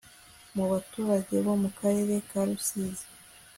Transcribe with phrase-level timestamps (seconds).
[0.55, 3.05] mubaturage bo mukarere ka rusizi